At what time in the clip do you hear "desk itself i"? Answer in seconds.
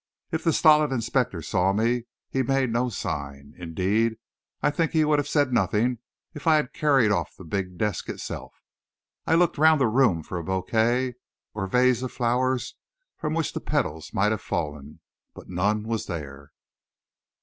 7.77-9.35